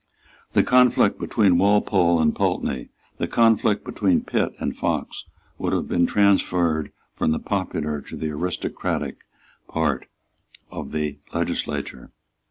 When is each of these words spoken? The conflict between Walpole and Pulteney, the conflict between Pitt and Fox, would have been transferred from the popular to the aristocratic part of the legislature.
The 0.53 0.63
conflict 0.63 1.19
between 1.19 1.59
Walpole 1.59 2.19
and 2.19 2.35
Pulteney, 2.35 2.89
the 3.19 3.27
conflict 3.27 3.85
between 3.85 4.21
Pitt 4.23 4.51
and 4.57 4.75
Fox, 4.75 5.25
would 5.59 5.73
have 5.73 5.87
been 5.87 6.07
transferred 6.07 6.91
from 7.15 7.29
the 7.29 7.37
popular 7.39 8.01
to 8.01 8.17
the 8.17 8.31
aristocratic 8.31 9.17
part 9.67 10.07
of 10.71 10.91
the 10.91 11.19
legislature. 11.35 12.09